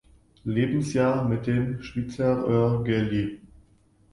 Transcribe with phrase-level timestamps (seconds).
[0.45, 3.39] Lebensjahr mit dem Schwyzerörgeli.